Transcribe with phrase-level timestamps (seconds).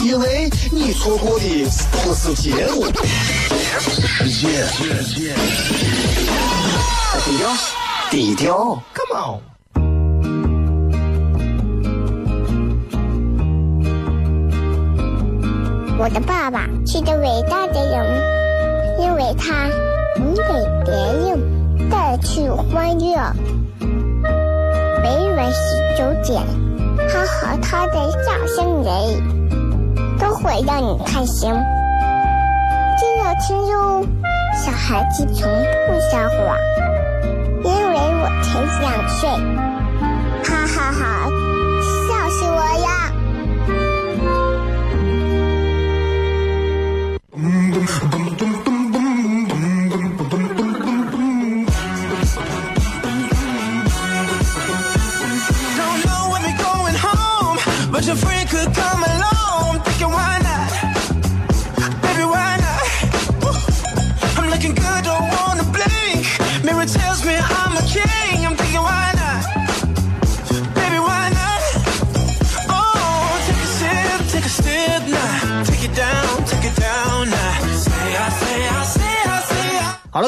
[0.00, 2.88] 因为你错过的不是结果，
[7.24, 7.50] 低调，
[8.10, 9.40] 低调，Come on。
[15.98, 18.22] 我的爸爸是个伟大的人，
[19.00, 19.68] 因为他
[20.16, 20.42] 能给
[20.86, 23.34] 别人带去欢乐。
[25.02, 25.58] 每晚十
[25.98, 26.40] 九点，
[27.10, 29.37] 他和他的笑声人，
[30.18, 31.50] 都会让你开心。
[32.98, 34.04] 记得听哟，
[34.54, 35.48] 小孩子从
[35.86, 36.56] 不撒谎，
[37.64, 39.28] 因为我才两岁。
[40.44, 41.28] 哈哈哈，
[42.08, 43.07] 笑死我了！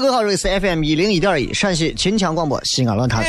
[0.00, 3.22] 各位好，这里是 FM 一零一点一陕西秦腔广播西安论坛，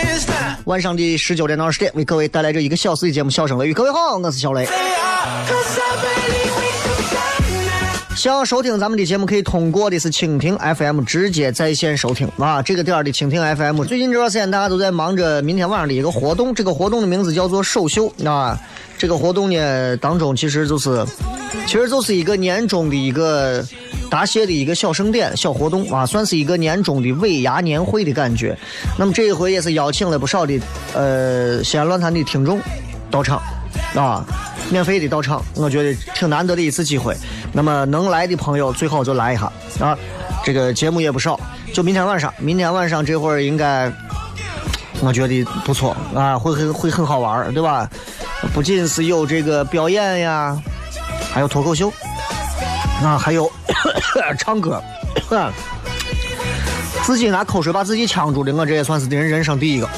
[0.64, 3.74] 晚上的十九点到二十点，为各位带来这一个小时的节目《笑声雷雨》。
[3.76, 4.66] 各位好，我是小雷。
[8.16, 12.62] 想要收听咱们的节目，可以通过的是蜻蜓 FM 直接在线收听啊。
[12.62, 18.58] 这个点儿的蜻蜓 FM，最近这段时间大家都在忙着明天晚上的一个活动，这个活动的名字叫做首秀啊。
[18.98, 21.06] 这个活动呢当中，其实就是，
[21.66, 23.66] 其实就是一个年终的一个
[24.12, 28.56] 答谢的一个小盛典、小活动啊，算是一个年终的尾牙年会的感觉。
[29.00, 30.60] 那么这一回也是邀请了不少的
[30.94, 32.60] 呃西安论坛的听众
[33.10, 33.42] 到场
[33.96, 34.24] 啊。
[34.70, 37.14] 免费的到场，我觉得挺难得的一次机会。
[37.52, 39.98] 那么能来的朋友最好就来一下啊！
[40.46, 41.38] 这个节目也不少，
[41.74, 43.92] 就明天晚上，明天晚上这会儿应该，
[45.02, 47.90] 我觉得不错啊，会很会很好玩，对吧？
[48.54, 50.58] 不仅是有这个表演呀，
[51.34, 51.92] 还有脱口秀
[53.04, 53.52] 啊，还有
[54.38, 54.82] 唱歌，
[57.04, 59.90] 自己拿口水把自己呛住的，我这也算是人人生第一个。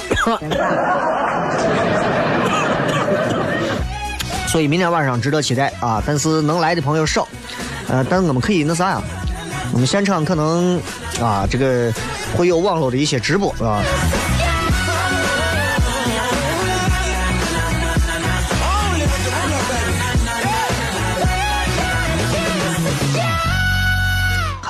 [4.47, 6.01] 所以明天晚上值得期待啊！
[6.05, 7.27] 但是能来的朋友少，
[7.87, 9.01] 呃，但我们可以那啥呀？
[9.73, 10.79] 我们现场可能
[11.19, 11.91] 啊，这个
[12.37, 13.81] 会有网络的一些直播啊。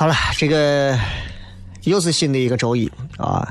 [0.04, 0.94] 好了，这个
[1.84, 3.48] 又是新的一个周一啊！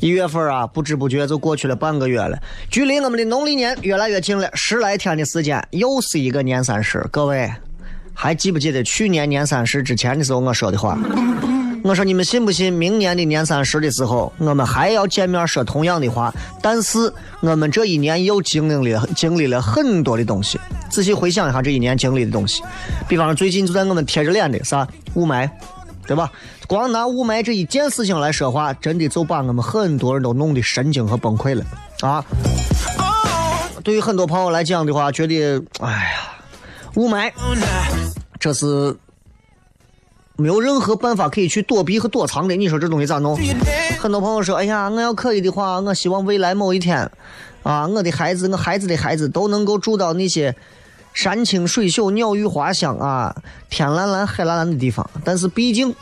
[0.00, 2.38] 一月份啊，不知不觉就过去了半个月了，
[2.70, 4.46] 距离我们的农历年越来越近了。
[4.52, 7.02] 十来天的时间，又是一个年三十。
[7.10, 7.50] 各位
[8.12, 10.98] 还记不记得去年年三十之前的时候我说的话？
[11.82, 12.70] 我说你们信不信？
[12.70, 16.30] 明年的年三十的时候，我们还要见面说同样的话。
[16.60, 17.10] 但是
[17.40, 20.60] 我们这一年又经历了经历了很多的东西。
[20.90, 22.62] 仔细回想一下这一年经历的东西，
[23.08, 25.48] 比方说最近就在我们贴着脸的啥雾霾。
[26.06, 26.30] 对吧？
[26.66, 31.64] 光拿雾霾这一件事情来说话，真的就把我们很多人都弄得神经和崩溃了
[32.00, 32.24] 啊！
[33.82, 36.44] 对于很多朋友来讲的话，觉得哎呀，
[36.96, 37.30] 雾霾
[38.38, 38.96] 这是
[40.36, 42.56] 没有任何办法可以去躲避和躲藏的。
[42.56, 43.38] 你说这东西咋弄？
[43.98, 47.10] 很多朋友说，哎呀，我要可以的话，我希望未来某一天，
[47.62, 50.54] 啊，我的孩子，我孩子的孩子都能够住到那些。
[51.14, 53.34] 山清水秀、鸟语花香啊，
[53.70, 55.94] 天蓝蓝、海蓝蓝的地方，但是毕竟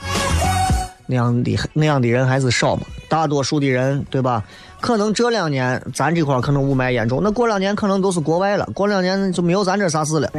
[1.07, 2.83] 那样的那样的人还是少嘛。
[3.09, 4.43] 大多数的人，对吧？
[4.81, 10.31] 可能这两年咱这块可能雾霾严重，那过两年可能都是国外了，过两年就没有咱这啥事了。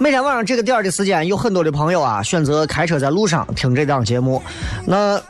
[0.00, 4.40] 每天晚上这个点儿的时间，有很多的朋友啊选择开车在路上听这档节目。
[4.86, 5.20] 那、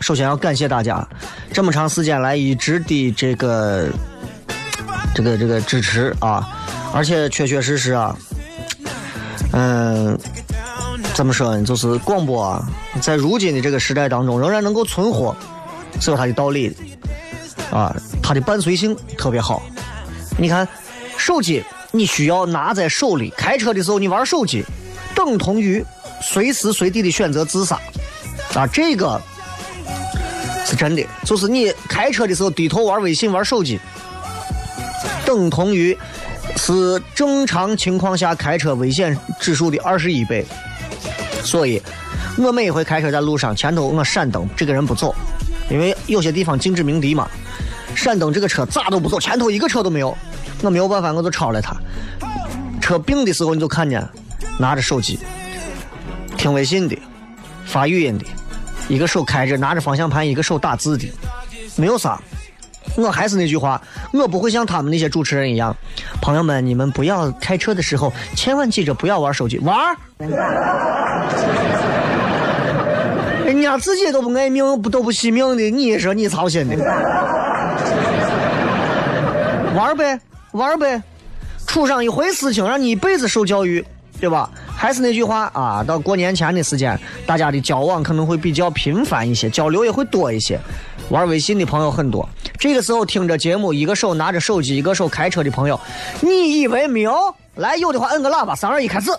[0.00, 1.06] 首先要感谢大家
[1.52, 3.88] 这么长时间来一直的这个
[5.14, 6.48] 这个这个支持啊，
[6.92, 8.16] 而且确确实实啊，
[9.52, 10.18] 嗯，
[11.14, 11.62] 怎么说呢？
[11.64, 12.68] 就是广播啊，
[13.00, 15.34] 在如今的这个时代当中，仍然能够存活，
[16.00, 16.74] 是有它的道理的
[17.70, 19.62] 啊，它的伴随性特别好。
[20.36, 20.66] 你看，
[21.16, 21.64] 手机
[21.96, 24.64] 你需要拿在手里，开车的时候你玩手机，
[25.14, 25.84] 等同于
[26.22, 27.78] 随时随地的选择自杀
[28.54, 29.20] 啊，这个
[30.64, 31.02] 是真的。
[31.24, 33.78] 就是你开车的时候低头玩微信、玩手机，
[35.24, 35.96] 等同于
[36.56, 40.44] 是正常情况下开车危险指数的二十一倍。
[41.42, 41.80] 所以，
[42.36, 45.14] 我每回开车在路上，前头我闪灯，这个人不走，
[45.70, 47.28] 因为有些地方禁止鸣笛嘛。
[47.94, 50.16] 闪灯，这个车咋都不走，前头一个车都没有，
[50.62, 51.76] 我没有办法，我就超了他。
[52.80, 54.02] 车并的时候，你就看见
[54.58, 55.18] 拿着手机
[56.36, 56.96] 听微信的、
[57.64, 58.24] 发语音的，
[58.88, 61.12] 一个手开着拿着方向盘，一个手打字的，
[61.76, 62.20] 没有啥。
[62.96, 63.82] 我还是那句话，
[64.12, 65.76] 我不会像他们那些主持人一样。
[66.22, 69.76] 朋友们，你们不要开车的时候，千万记着不要玩手机，玩。
[73.44, 76.76] 人家自己都不爱命，不都不惜命的，你说你操心的？
[79.74, 80.18] 玩呗，
[80.56, 81.02] 玩呗，
[81.66, 83.84] 出上一回事情，让你一辈子受教育，
[84.18, 84.50] 对吧？
[84.74, 90.58] 还是那句话啊，到过年前的时间，大家的交往可能会比较频繁一些，交流也会多一些。
[91.10, 95.78] 玩微信的朋友很多，这个时候听着节目，一个手拿着手机，一个手开车的朋友，
[96.20, 97.14] 你以为没有？
[97.54, 99.10] 来，有的话摁个喇叭，三二一，开始。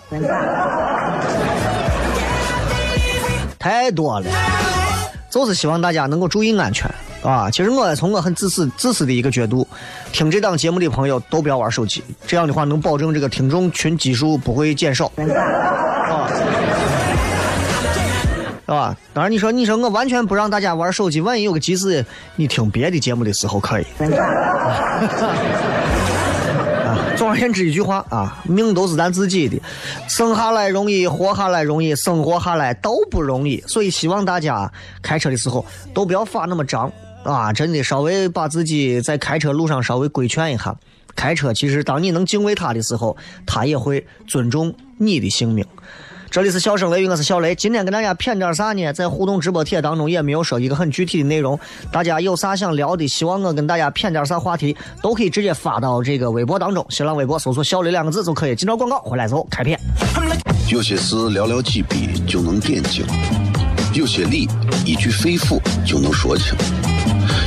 [3.57, 4.29] 太多了，
[5.31, 6.89] 就是希望大家能够注意安全
[7.23, 7.49] 啊！
[7.49, 9.67] 其实我从我很自私、自私的一个角度，
[10.11, 16.27] 听这档节目的朋友都不要玩手机，这样的话能保证这个听众群基数不会减少，啊，
[18.65, 18.97] 是吧？
[19.13, 22.05] 当然，你说你说我完全不让大家玩手机，万一有个急事，
[22.35, 23.85] 你听别的节目的时候可以。
[26.85, 29.59] 啊总而言之一句话啊，命都是咱自己的，
[30.07, 33.59] 生下来容易，活下来容易，生活下来都不容易。
[33.67, 34.71] 所以希望大家
[35.01, 36.91] 开车的时候都不要发那么张
[37.33, 40.75] 啊，真的稍微把自己在开车路上稍微规劝一下。
[41.13, 45.65] 开车其实当你能敬畏他的时候，他也会尊重你的性命。
[46.29, 47.53] 这里是笑声雷雨，我是小雷。
[47.55, 48.93] 今天跟大家谝点啥呢？
[48.93, 51.59] 在互动直播帖当中也没有说一个很具体的内容。
[51.91, 56.85] 大家有啥想聊的，希望我跟大家谝点啥话题，都可以直接发到这个微博当中。
[56.89, 58.55] 新浪微博搜索“小雷”两个字就可以。
[58.55, 59.77] 进到广告回来之后开片。
[60.69, 63.05] 有些事寥寥几笔就能点睛，
[63.93, 64.47] 有些理
[64.85, 66.53] 一句肺腑就能说清，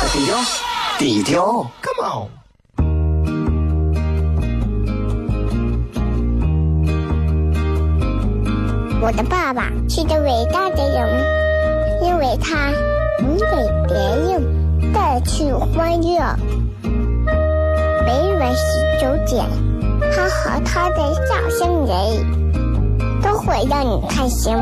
[0.00, 0.36] 低调，
[0.98, 2.28] 低调，Come on。
[9.02, 11.24] 我的爸爸是个伟大的人，
[12.02, 12.70] 因为他
[13.20, 13.46] 能给
[13.88, 13.96] 别
[14.30, 16.36] 人带去欢乐。
[18.06, 19.44] 每晚十九点，
[20.14, 21.92] 他和他的笑声人，
[23.20, 24.56] 都会让你开心。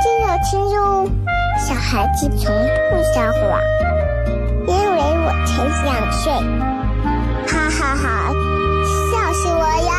[0.00, 1.08] 记得听哟，
[1.58, 2.54] 小孩子从
[2.90, 3.60] 不撒谎，
[4.66, 5.50] 因为我才
[5.84, 6.32] 两岁。
[7.46, 8.06] 哈哈哈，
[9.10, 9.90] 笑死我呀。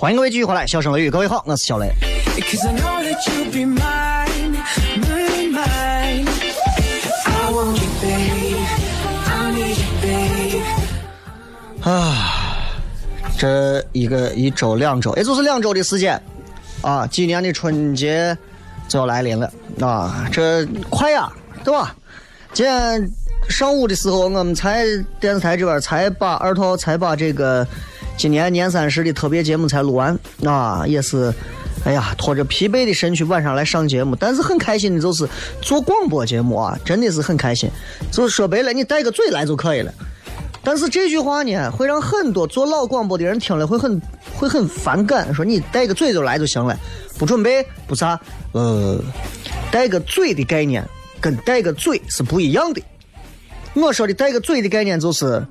[0.00, 1.92] 欢迎各位继续回来，笑声雷雨，各位好，我是小雷。
[11.82, 12.72] 啊，
[13.36, 16.18] 这一个一周两周，也就是两周的时间。
[16.80, 18.34] 啊，今年的春节
[18.88, 19.52] 就要来临了。
[19.82, 21.30] 啊，这快呀，
[21.62, 21.94] 对吧？
[22.54, 23.06] 今天
[23.50, 24.86] 上午的时候，我们才
[25.20, 27.68] 电视台这边才把二套才把这个
[28.20, 31.32] 今年年三十的特别节目才录完啊，也是。
[31.86, 35.26] 哎呀，拖着疲惫的身躯晚上来上节目，但是很开心的就是
[35.62, 37.70] 做广播节目啊，真的是很开心。
[38.12, 39.90] 就是说白了，你带个嘴来就可以了。
[40.62, 43.98] 但是这句话呢，会让很多做老广播的人听了会很
[44.34, 46.78] 会很反感，说你带个嘴就来就行了，
[47.18, 48.20] 不准备不啥，
[48.52, 49.02] 呃，
[49.72, 50.86] 带个嘴的概念
[51.18, 52.82] 跟带个嘴是不一样的。
[53.72, 55.42] 我说的带个嘴的概念就是，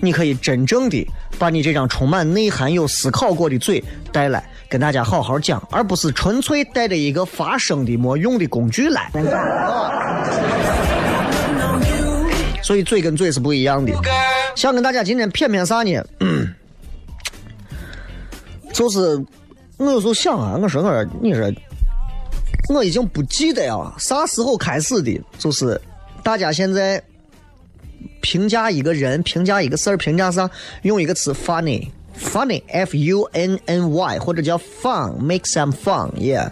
[0.00, 1.06] 你可以真正的
[1.38, 9.10] 把你这张充满内涵、有思考过的嘴带来，跟大家好好讲，而不是纯粹带着一个发声的没用的工具来。
[12.62, 13.92] 所以嘴跟嘴是不一样的。
[14.56, 16.02] 想跟大家今天谝谝啥呢？
[18.72, 19.22] 就是
[19.76, 21.52] 我有时候想啊，我说我说你说，
[22.70, 25.80] 我已经不记得啊啥时候开始的，就是
[26.22, 27.02] 大家现在
[28.24, 30.50] 评价一个人、评价一个事儿、评价啥，
[30.80, 31.88] 用一个词 funny。
[32.18, 36.48] funny，f u n n y，或者叫 fun，make some fun，yeah，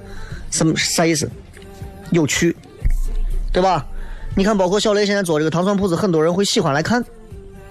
[0.50, 1.31] 什么啥意思？
[2.11, 2.55] 有趣，
[3.52, 3.87] 对吧？
[4.37, 7.02] 你看，包括小雷现在做这个糖蒜铺子，很多人会喜欢来看，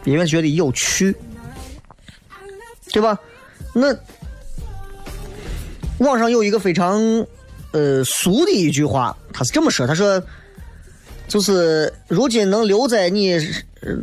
[0.06, 1.16] 因为觉得有趣，
[2.92, 3.20] 对吧？
[3.74, 3.96] 那
[6.00, 7.00] 网上有一个非常
[7.72, 10.24] 呃俗的一句话，他是这么说：他说，
[11.32, 13.40] 就是如今能留在你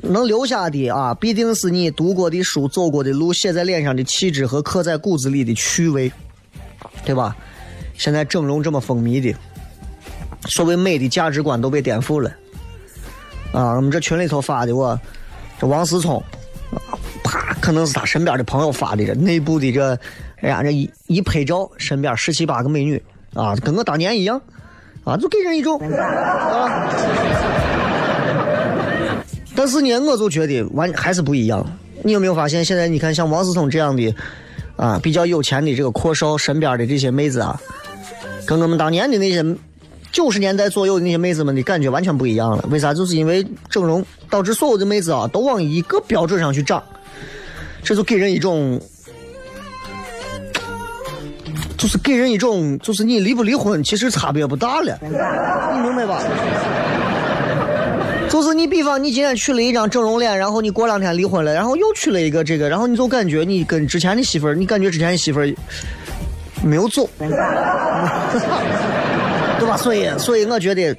[0.03, 6.11] 能留下的啊，必定是你读过的书、走过的路、写在脸上的气质和刻在骨子里的趣味，
[7.05, 7.37] 对吧？
[7.99, 9.37] 现在整容这么风靡的，
[10.47, 12.35] 所谓美的价值观都被颠覆了。
[13.53, 14.99] 啊，我们这群里头发的我，
[15.61, 16.23] 这王思聪，
[17.23, 19.93] 啪，可能是他身边的朋友发的这内部的这，
[20.37, 23.03] 哎呀，这一一拍照，身边十七八个美女，
[23.35, 24.41] 啊，跟我当年一样，
[25.05, 26.89] 啊，就给人一种，啊。
[29.57, 31.67] 但是呢，我就觉得完还是不一样。
[32.05, 34.15] 你有没有发现，现在你看像王思聪这样的，
[34.77, 37.61] 啊，比较有钱的这个阔少身边的这些妹子啊，
[38.47, 39.45] 跟我们当年的那些
[40.13, 42.65] 九十年代左右的那些妹子们的感觉完全不一样了。
[42.71, 42.95] 为啥？
[42.95, 46.81] 就是因为整容导致所有的妹子啊都往一个标准上去长，
[47.83, 48.81] 这就给人一种，
[51.79, 56.23] 就是给人一种，就是你离不离婚其实差别不大了，你明白吧？
[58.29, 65.55] 就是你，比方你今天娶了一张整容脸，然后你过两天离婚了，然后又娶了一个这个，然后你就感觉你跟之前的媳妇儿，你感觉之前的媳妇儿
[66.63, 67.31] 没有走， 对
[69.67, 69.77] 吧？
[69.79, 70.95] 所以，所以我觉得，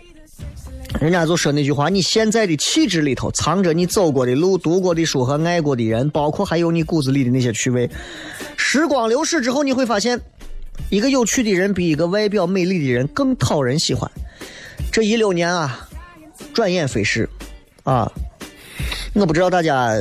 [0.99, 7.87] 人家就说那句话：你现在的气质里头藏着你走过的路、读过的书和爱过的人，包括还有你骨子里的那些趣味。
[8.57, 10.19] 时光流逝之后，你会发现，
[10.89, 14.09] 一个有趣的人比一个外表美丽的人更讨人喜欢。
[14.91, 15.87] 这一六年啊，
[16.53, 17.29] 转眼飞逝，
[17.83, 18.11] 啊，
[19.13, 19.93] 我不知道大家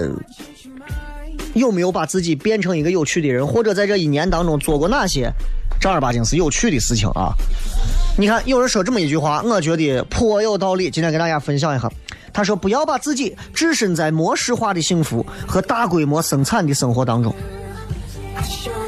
[1.54, 5.30] 有没有把自己变成一个有趣的人，或者在这一年当中做过哪些
[5.80, 7.32] 正儿八经是有趣的事情啊？
[8.16, 10.90] 你看，有人说这么一句话，我觉得颇有道理。
[10.90, 11.90] 今天跟大家分享一下，
[12.32, 17.34] 他说：“不要把自己置身在模式化的幸福和大规模生产的生活当中。”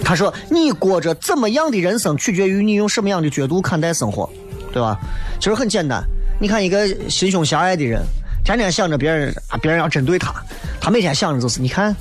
[0.04, 4.28] 他说：“你过着怎么样的人生，取决于你用什么样的角度看待生活，
[4.73, 4.99] 对吧？
[5.38, 6.02] 其实很简单。
[6.40, 8.02] 你看一个心胸狭隘的人，
[8.45, 10.35] 天天想着别人啊，别人要针对他，
[10.80, 11.95] 他每天想着就是，你看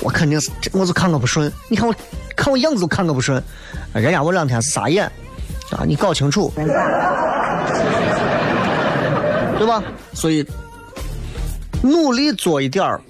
[0.00, 1.94] 我肯定是，我就看我不顺，你看我
[2.36, 3.42] 看我样子就看我不顺，
[3.92, 5.04] 人家我两天是傻眼
[5.70, 6.52] 啊，你搞清楚，
[9.58, 9.82] 对吧？
[10.12, 10.46] 所以
[11.82, 13.00] 努力做一点儿。”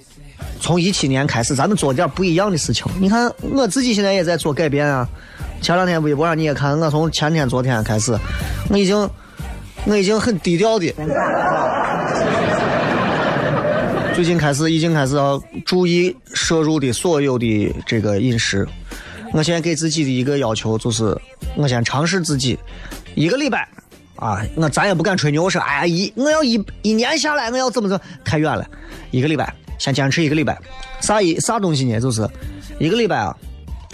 [0.59, 2.85] 从一七年开始，咱们做点不一样的事情。
[2.99, 5.07] 你看，我自己现在也在做改变啊。
[5.61, 8.17] 前两天微博上你也看，我从前天、昨天开始，
[8.69, 9.09] 我已经，
[9.85, 10.93] 我已经很低调的。
[14.13, 18.67] 最近开始，已经开始要注意摄入的所有的这个饮食。
[19.31, 21.15] 我现在给自己的一个要求就是，
[21.55, 22.57] 我先尝试自己
[23.15, 23.67] 一个礼拜
[24.15, 28.67] 啊，我咱也不敢吹牛说，哎呀一我要一一年下来我要怎么怎太远了，
[29.11, 29.53] 一个礼拜。
[29.79, 30.55] 先坚持一个礼拜，
[31.01, 31.99] 啥一啥东西呢？
[31.99, 32.29] 就是
[32.77, 33.35] 一个礼拜啊，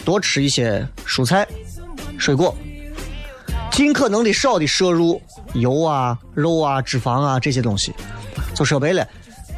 [0.03, 1.47] 多吃一些蔬菜、
[2.17, 2.53] 水果，
[3.71, 5.21] 尽可能的少的摄入
[5.53, 7.93] 油啊、肉啊、脂肪啊这些东西。
[8.55, 9.07] 就说白了，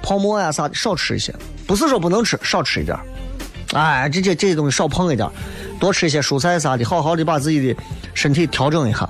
[0.04, 1.34] 泡沫呀、啥的少吃一些，
[1.66, 2.98] 不是说不能吃，少吃一点。
[3.74, 5.30] 哎，这这这些东西少碰一点，
[5.80, 7.80] 多吃一些蔬菜啥的，好好的把自己的
[8.14, 9.10] 身体调整一下。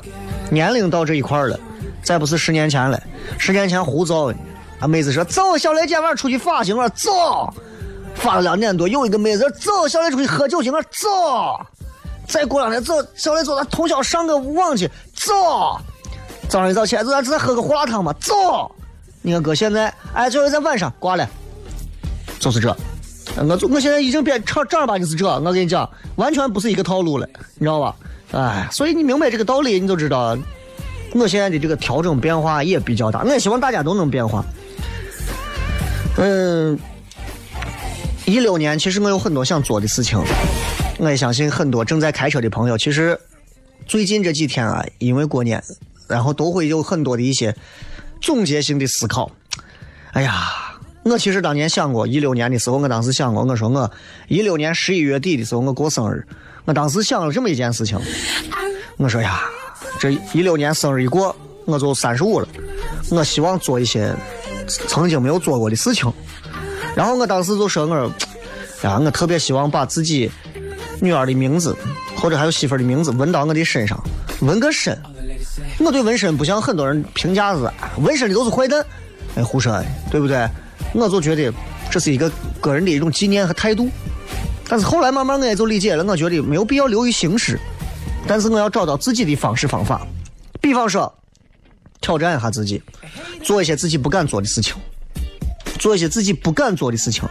[0.51, 1.59] 年龄到这一块了，
[2.03, 3.01] 再不是十年前了，
[3.39, 4.31] 十年前胡糟。
[4.79, 7.53] 啊，妹子说走，小雷今晚出去发型了，走。
[8.15, 11.65] 发了两点多，又一个妹子走，小雷出去喝酒去了，走。
[12.27, 15.79] 再过两天走，小雷走，咱通宵上个网去，走。
[16.49, 18.69] 早上一早起来，走，咱喝个胡辣汤吧，走。
[19.21, 21.27] 你看哥现在，哎，最后在晚上挂了，
[22.39, 22.75] 就是这。
[23.35, 27.95] 我我现在已经变正正儿八经是这，我跟你讲，完全不是一个套路了，你知道吧？
[28.31, 30.37] 哎，所以你明白这个道理，你就知道，
[31.13, 33.21] 我现在的这个调整变化也比较大。
[33.23, 34.43] 我也希望大家都能变化。
[36.17, 36.77] 嗯，
[38.25, 40.19] 一六年其实我有很多想做的事情，
[40.97, 43.19] 我也相信很多正在开车的朋友，其实
[43.85, 45.63] 最近这几天啊，因为过年，
[46.07, 47.55] 然后都会有很多的一些
[48.19, 49.29] 总结性的思考。
[50.13, 53.91] 哎呀，我其实当年想过，一六年的时候，我当时想过，我说我
[54.27, 56.25] 一六年十一月底的时候我过生日，
[56.65, 57.95] 我当时想了这么一件事情，
[58.97, 59.41] 我说呀，
[59.99, 62.47] 这一六年生日一过，我就三十五了，
[63.11, 64.11] 我希望做一些
[64.67, 66.11] 曾经没有做过的事情。
[66.95, 68.11] 然后我当时就说我，
[68.83, 70.29] 呀，我特别希望把自己
[70.99, 71.75] 女儿的名字
[72.15, 74.01] 或者还有媳妇的名字纹到我的身上，
[74.41, 74.97] 纹个身。
[75.79, 77.69] 我对纹身不像很多人评价是
[77.99, 78.83] 纹身的都是坏蛋，
[79.35, 80.47] 哎，胡说，对不对？
[80.93, 81.53] 我就觉得
[81.91, 83.87] 这是一个个人的一种纪念和态度。
[84.67, 87.59] 但是后来慢慢我也就理解了，我觉得没有必要流于形式，
[88.27, 90.05] 但是我要找到自己的方式方法。
[90.59, 91.13] 比方说，
[92.01, 92.81] 挑战一下自己，
[93.43, 94.75] 做一些自己不敢做的事情。
[95.79, 97.23] 做一些自己不敢做的事情。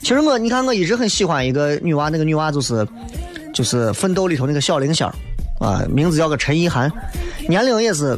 [0.00, 2.86] 其实我，你看，我一直很喜欢一个女娃，那个女娃就是，
[3.52, 5.06] 就是《奋斗》里头那个小灵仙
[5.58, 6.92] 啊，名字叫个陈意涵，
[7.48, 8.16] 年龄也是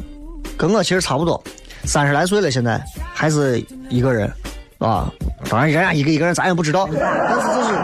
[0.59, 1.43] 跟我其实差不多，
[1.85, 2.79] 三十来岁了，现在
[3.15, 4.31] 还是一个人，
[4.79, 5.11] 啊，
[5.49, 7.75] 当然人家一个一个人咱也不知道，但是就是，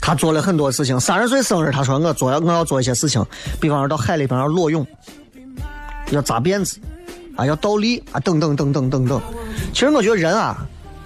[0.00, 0.98] 他做了很多事情。
[1.00, 3.24] 三十岁生日，他说我做我要做一些事情，
[3.60, 4.86] 比方说到海里边要裸泳，
[6.10, 6.78] 要扎辫子。
[7.36, 9.20] 啊，要倒立啊，等等等等等等。
[9.72, 10.56] 其实我觉得人啊，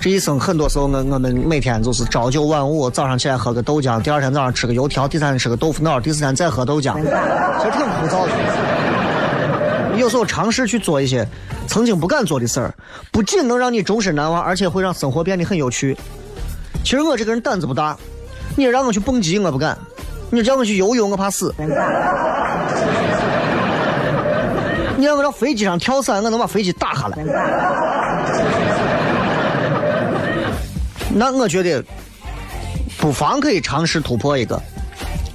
[0.01, 9.99] 这一生很多时候，我我们每天就是朝九晚五，早上起来喝个豆浆，第二天早上吃个油条，第三天吃个豆腐脑，第四天再喝豆浆，其实挺枯燥的。
[9.99, 11.29] 有时候尝试去做一些
[11.67, 12.75] 曾经不敢做的事儿，
[13.11, 15.95] 不仅能让你终身难忘，而且会让生活变得很有趣。
[16.83, 17.95] 其实我这个人胆子不大，
[18.57, 19.77] 你让我去蹦极我不敢，
[20.31, 21.55] 你叫我去游泳我怕死。
[25.03, 27.19] 你让我到飞机上跳伞，我能把飞机打下来。
[31.13, 31.85] 那我觉得
[32.99, 34.63] 不妨可以尝试突破一个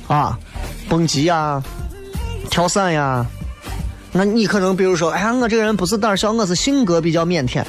[0.07, 0.39] 啊，
[0.87, 1.61] 蹦极呀，
[2.49, 3.25] 跳伞呀。
[4.13, 7.61] 那你可能比如说，哎呀，我这个人不是胆小，我是性格比较腼腆。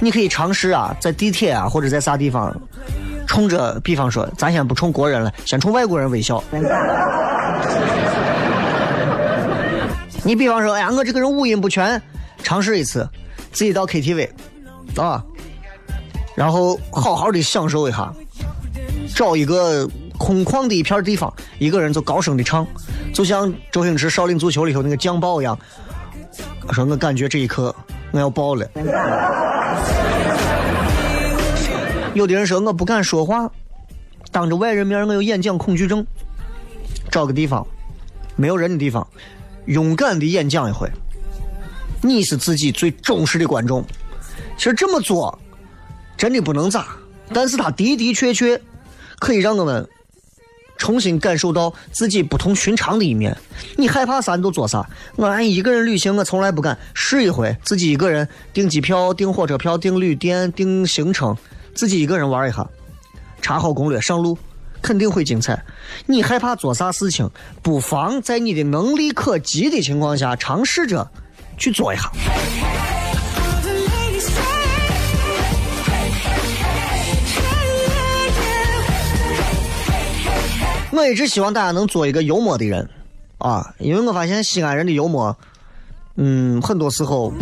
[0.00, 2.52] 你可以尝试啊，在地铁啊或者在啥地方，
[3.28, 6.42] 冲着，比方说，咱先不冲国人了，先冲外国人微笑。
[10.28, 12.02] 你比方说，哎呀，我这个人五音不全，
[12.42, 13.08] 尝试一次，
[13.50, 14.28] 自己到 KTV，
[14.94, 15.24] 啊，
[16.36, 18.12] 然后好好的享受一下，
[19.16, 19.88] 找一个
[20.18, 22.66] 空旷的一片地方，一个人就高声的唱，
[23.14, 25.58] 就像周星驰《少林足球》里头那个酱爆一样。
[26.66, 27.74] 我说我感觉这一刻
[28.10, 28.68] 我要爆了。
[32.12, 33.50] 有的人说我不敢说话，
[34.30, 36.06] 当着外人面我有演讲恐惧症，
[37.10, 37.66] 找个地方，
[38.36, 39.08] 没有人的地方。
[39.68, 40.90] 勇敢的演讲一回，
[42.02, 43.84] 你是自己最忠实的观众。
[44.56, 45.38] 其实这么做
[46.16, 46.96] 真的不能咋，
[47.34, 48.58] 但是他的的确确
[49.18, 49.86] 可以让我们
[50.78, 53.36] 重新感受到自己不同寻常的一面。
[53.76, 54.88] 你害怕啥你就做啥。
[55.16, 61.36] 我俺一个人旅行我从来不敢，试一回自己一个人订机票、订火车票、订旅店、订行程，
[61.74, 62.66] 自己一个人玩一下，
[63.42, 64.38] 查好攻略上路。
[64.82, 65.62] 肯定会精彩。
[66.06, 67.30] 你害怕做啥事情，
[67.62, 71.10] 不妨在你的能力可及的情况下，尝试着
[71.56, 72.10] 去做一下。
[80.90, 82.88] 我一直希望大家能做一个幽默的人
[83.38, 85.36] 啊，因为我发现西安人的幽默，
[86.16, 87.32] 嗯，很多时候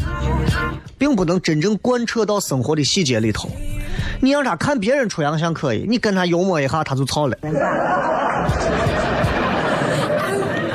[0.98, 3.48] 并不能真正贯彻到生活的细节里头。
[4.20, 7.36] 你让他看别人出洋相可以，你跟他幽默一下他就操了。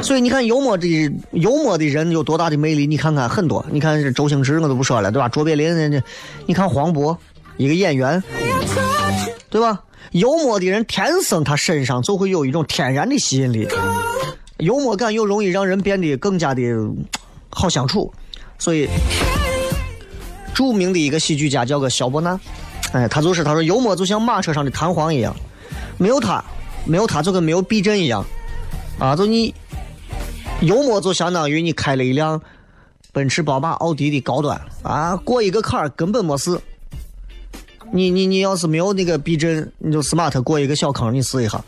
[0.02, 0.88] 所以你看幽默的
[1.32, 2.88] 幽默的人有多大的魅力？
[2.88, 5.30] 你看看很多，你看周星驰我都不说了，对吧？
[5.30, 6.04] 卓别林人家，
[6.48, 7.16] 你看黄渤
[7.58, 8.22] 一个演员，
[9.50, 9.80] 对吧？
[10.12, 13.68] 幽默的人天生他身上就会有一种天然的吸引力，
[14.58, 16.62] 幽默感又容易让人变得更加的
[17.50, 18.12] 好相处。
[18.58, 18.90] 所以
[20.54, 22.40] 著名的一个喜剧家叫个萧伯纳。
[22.94, 25.34] 哎，他就是他说油膜就像马车上的弹簧一样，
[25.98, 26.44] 没有它，
[26.86, 28.26] 没有它就跟没有避震一样，
[29.00, 29.54] 啊，就你
[30.60, 32.42] 油膜就相当于你开了一辆
[33.14, 36.60] 奔驰、宝马、奥迪的高端啊，过一个坎儿根本没事。
[37.94, 41.62] 你你你要是没有那个避震，你就 smart 过一个小坑，你试一下，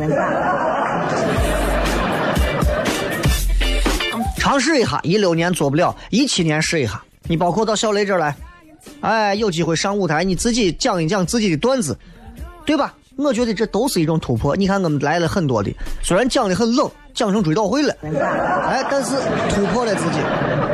[4.37, 8.35] 尝试一下，一六年做不了，一七年试一下，你包括到小雷这儿来。
[9.01, 11.97] 哎，有机会上舞台，你自己讲一讲自己的段子，
[12.65, 12.93] 对吧？
[13.15, 14.55] 我觉得这都是一种突破。
[14.55, 19.11] 你看，我们来了很多的，虽然讲的很冷，讲成追悼会了，哎，但是
[19.49, 20.17] 突破了自己。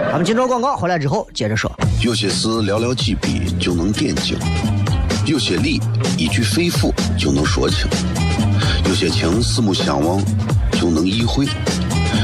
[0.09, 1.69] 咱们进段广告，回来之后接着说。
[2.01, 4.37] 有些事寥寥几笔就能点睛，
[5.25, 5.81] 有些理
[6.17, 7.87] 一句肺腑就能说清，
[8.87, 10.23] 有些情四目相望
[10.71, 11.45] 就能意会，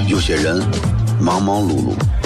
[0.07, 0.63] 有些人
[1.19, 1.93] 忙忙碌碌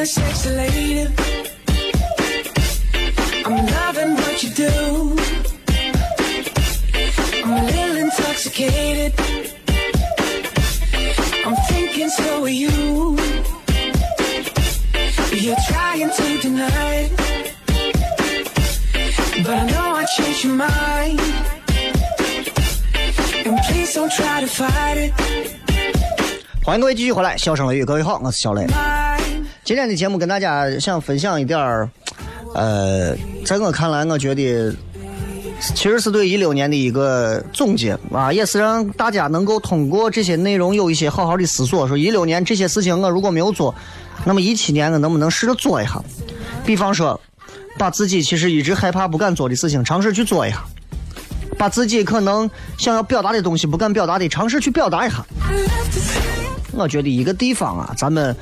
[0.00, 1.06] there, sexy lady.
[3.44, 4.72] I'm loving what you do.
[7.44, 9.12] I'm a little intoxicated.
[11.44, 13.18] I'm thinking so are you.
[15.44, 17.12] You're trying to deny it.
[19.44, 21.20] But I know I changed your mind.
[23.44, 25.12] And please don't try to fight it.
[26.64, 28.66] 欢迎各位继续回来，笑声雷雨，各位好，我是小雷。
[29.71, 31.89] 今天的节目跟大家想分享一点儿，
[32.53, 34.75] 呃，在我看来，我觉得
[35.61, 43.73] 其实是对一六年的一个总结啊，也是让大家能够通过这些内容有一些好好的思索，说一六年这些事情我如果没有做，
[44.25, 46.03] 那么一七年我能不能试着做一下？
[46.65, 47.17] 比方说，
[47.77, 50.65] 把自己其实一直害怕不敢做的事情尝试去做一下，
[51.57, 55.25] 把自己可能想要表达的东西不敢表达的尝试去表达一下。
[56.73, 58.35] 我觉得一个地方啊，咱们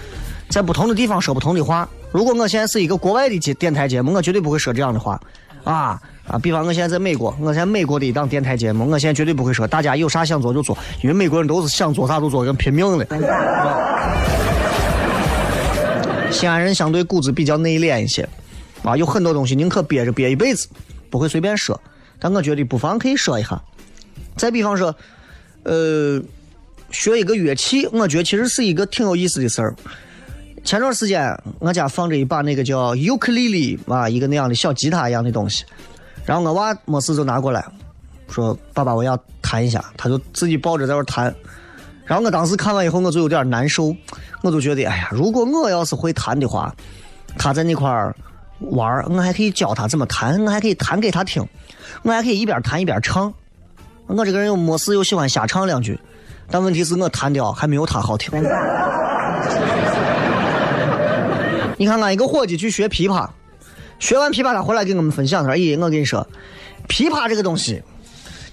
[0.50, 1.88] 在不同的地方说不同的话。
[2.12, 5.22] 如果我现在是一个国外的节电台节目，我绝对不会说这样的话
[5.64, 6.40] 啊啊！
[6.40, 13.06] 比方我现在在美国，我现在美国的一档电台节目，我现在绝对不会说大家有啥想做就做，因为美国人都是想做啥就做，跟拼命的。
[16.32, 18.28] 西安人相对骨子比较内敛一些，
[18.82, 20.68] 啊，有很多东西宁可憋着憋一辈子，
[21.12, 21.80] 不会随便说。
[22.20, 23.62] 但我觉得不妨可以说一下。
[24.36, 24.96] 再比方说，
[25.64, 26.20] 呃，
[26.90, 29.76] 学一个乐器，我觉得其实是一个挺有意思的事儿。
[30.64, 35.64] 前段时间我家放着一把那个叫尤克里里啊，一个那样的小吉他一样的东西，
[36.26, 37.66] 然后我娃没事就拿过来，
[38.30, 41.34] 说：“爸爸，我要弹一下。”他就自己抱着在那弹。
[42.06, 43.96] 然后我当时看完以后，我就有点难受，
[44.42, 46.74] 我就觉得，哎呀，如果我要是会弹的话，
[47.38, 48.16] 他在那块儿
[48.60, 51.48] 玩，我还可以教他怎么弹，我还可以弹给他听，
[52.02, 53.32] 我还可以一边弹一边唱。
[54.08, 56.00] 我这个人又没事又喜欢瞎唱两句，
[56.50, 58.32] 但问题是我弹的还没有他好听。
[61.80, 63.30] 你看看一个伙计去学琵琶，
[64.00, 66.28] 学完琵琶他回来给我们分享，他说：“咦，我跟你说，
[66.90, 67.82] 琵琶这个东西，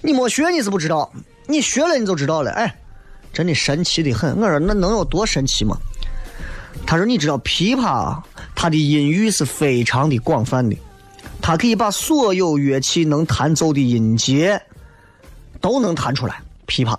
[0.01, 1.11] 你没学你是不知道，
[1.45, 2.51] 你学了你就知道了。
[2.51, 2.73] 哎，
[3.33, 4.33] 真的神奇的很。
[4.37, 5.77] 我说那能有多神奇吗？
[6.85, 8.17] 他说你知道琵琶
[8.55, 10.77] 它的音域是非常的广泛的，
[11.41, 14.61] 它可以把所有乐器能弹奏的音节
[15.59, 16.41] 都能弹出来。
[16.65, 16.97] 琵琶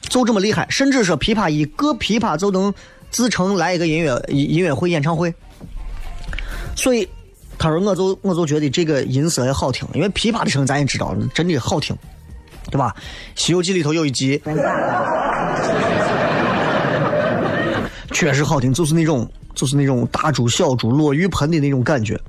[0.00, 2.74] 就这么厉害，甚至说琵琶一个琵琶就能
[3.14, 5.32] 自成来一个音乐音乐会演唱会。
[6.74, 7.08] 所以
[7.56, 11.96] 他说我就我就觉得这个音色也好听，因为琵琶的声音咱也知道，真的好听，
[12.72, 12.92] 对吧？
[13.40, 14.42] 《西游记》里头有一集，
[18.10, 22.20] 确实好听，就是那种就是那种大珠小珠落玉盆的那种感觉。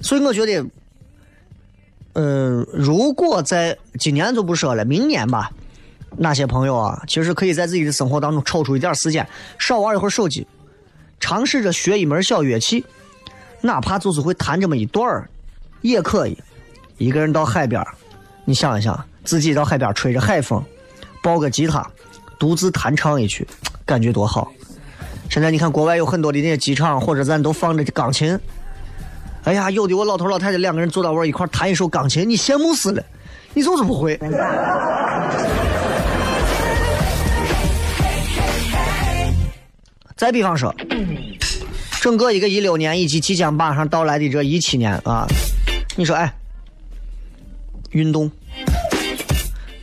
[0.00, 0.66] 所以我觉得，
[2.14, 5.52] 嗯、如果在今年就不说了，明年吧，
[6.16, 9.26] 哪些朋友啊，其实可以在自己的生活当中抽出一点时间，
[9.58, 10.46] 少玩一会儿手机，
[11.18, 12.84] 尝试着学一门小乐器，
[13.60, 15.28] 哪怕就是会弹这么一段儿，
[15.80, 16.36] 也可以。
[16.98, 17.82] 一个人到海边，
[18.44, 20.62] 你想一想，自己到海边吹着海风，
[21.22, 21.88] 抱个吉他，
[22.38, 23.46] 独自弹唱一曲，
[23.86, 24.52] 感觉多好。
[25.30, 28.38] 现在你看国外有很多的那些机场或者咱都放着钢琴，
[29.44, 33.02] 哎呀，有的我老头老太太两个人坐到位儿一块弹一首钢琴，你羡慕死了，
[33.54, 34.18] 你就是不会。
[40.20, 40.74] 再比方说，
[42.02, 45.26] 整个一个一六年以及即将马上到来的这一七年啊，
[45.96, 46.30] 你说哎，
[47.92, 48.30] 运动，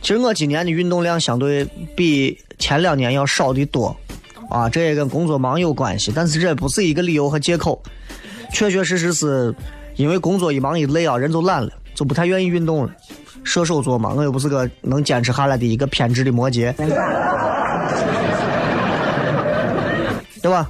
[0.00, 1.64] 其实我今年的运动量相对
[1.96, 3.96] 比前两年要少的多
[4.48, 7.82] 啊，这也跟工作忙有关系，但是这不是一个理由和借口，
[8.52, 9.52] 确确实实是
[9.96, 12.94] 因为工作一忙一累啊，人就懒了，就不太愿意运动了。
[13.42, 16.72] 射手座嘛，我又不是个能坚持下来的一个偏执的摩羯，
[20.42, 20.68] 对吧？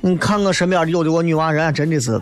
[0.00, 2.20] 你看我身边有的我女娃人家，真的是。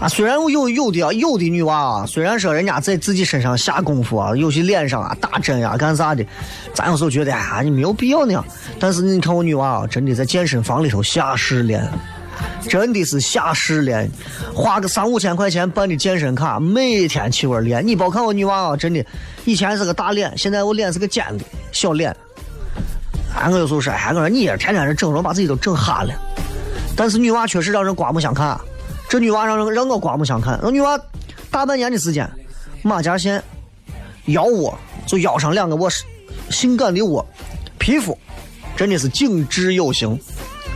[0.00, 6.24] 啊，虽然我有有的啊，有的女娃啊，虽然说人家在自己身上下功夫啊，有些脸上啊打针呀干啥的，
[6.72, 8.44] 咱有时候觉得啊，你没有必要那样。
[8.78, 11.84] 但是你看我女娃啊，真的在健身房里头下势练，
[12.68, 14.08] 真的是下势练，
[14.54, 17.84] 花个三五千块钱办的健身卡，每天去玩练。
[17.84, 19.04] 你别看我女娃啊，真的，
[19.46, 22.14] 以前是个大脸，现在我脸是个尖的小脸。
[23.38, 26.12] 哎，我有时候说，哎，我说你也天天这整容，把自己都整哈了。
[26.96, 28.58] 但是女娃确实让人刮目相看。
[29.08, 30.58] 这女娃让人让我刮目相看。
[30.62, 30.98] 那女娃
[31.50, 32.28] 大半年的时间，
[32.82, 33.42] 马甲线、
[34.26, 35.88] 腰窝，就腰上两个窝，
[36.50, 37.24] 性感的窝，
[37.78, 38.18] 皮肤
[38.76, 40.18] 真的是精致有型。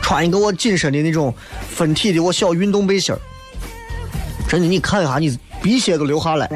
[0.00, 1.34] 穿一个我紧身的那种
[1.68, 3.18] 分体的我小运动背心儿，
[4.48, 6.48] 真的你看一下，你鼻血都流下来。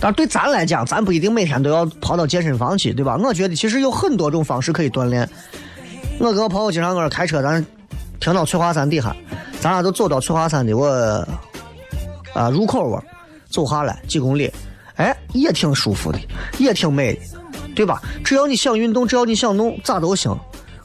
[0.00, 3.16] 但对咱来讲，咱不一定每天都要跑到健身房去，对吧？
[3.22, 5.28] 我觉得其实有很多种方式可以锻炼。
[6.18, 7.64] 我跟我朋友经常搁那开车，咱。
[8.20, 9.16] 停到翠华山底下，
[9.62, 10.86] 咱俩都走到翠华山的我
[12.34, 13.02] 啊入口窝，
[13.48, 14.52] 走下来几公里，
[14.96, 16.18] 哎，也挺舒服的，
[16.58, 17.20] 也挺美的，
[17.74, 18.02] 对吧？
[18.22, 20.38] 只要你想运动，只要你想弄，咋都行。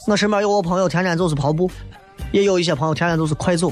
[0.08, 1.69] 我身边有我朋友天天就是跑步，
[2.32, 3.69] 也有一些朋友天天都是快走。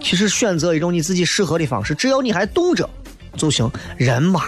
[0.00, 2.88] 其实选择一种你自己适合的方式，只要你还动着
[3.36, 3.70] 就行。
[3.96, 4.42] 人嘛，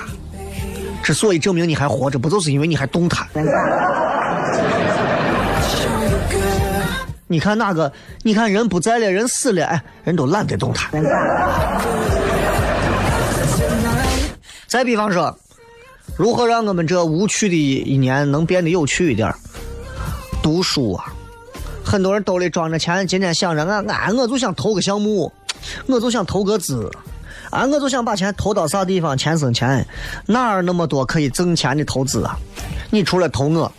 [1.03, 3.27] 之所以证明你还活着，不就是因为你还动弹？
[7.27, 7.91] 你看哪个？
[8.23, 10.91] 你看人不在了，人死了，哎，人都懒得动弹。
[14.67, 15.37] 再比方说，
[16.17, 19.33] 如何让我们这无趣的一年能变得有趣一点？
[20.43, 21.13] 读书啊！
[21.83, 25.33] 很多人兜里装着钱，今天想着俺俺我就想投个项目，
[25.87, 26.91] 我就想投个资，
[27.51, 29.87] 啊，我就想把钱投到啥地方，钱生钱，
[30.27, 32.39] 哪儿那么多可以挣钱的投资啊？
[32.91, 33.73] 你除了投我。